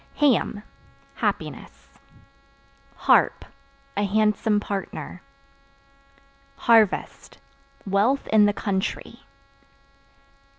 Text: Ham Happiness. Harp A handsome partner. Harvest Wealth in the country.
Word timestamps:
Ham 0.15 0.63
Happiness. 1.13 1.91
Harp 2.95 3.45
A 3.95 4.03
handsome 4.03 4.59
partner. 4.59 5.21
Harvest 6.55 7.37
Wealth 7.85 8.25
in 8.33 8.47
the 8.47 8.51
country. 8.53 9.19